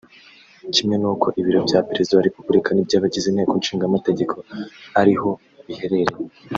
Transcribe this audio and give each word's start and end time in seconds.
kimwe 0.73 0.95
n’uko 1.01 1.27
ibiro 1.39 1.59
bya 1.67 1.79
Perezida 1.89 2.13
wa 2.17 2.25
Repubulika 2.27 2.69
n’iby’abagize 2.71 3.27
Inteko 3.29 3.53
Ishinga 3.61 3.85
Amategeko 3.89 4.35
ariho 5.01 5.29
biherereye 5.67 6.11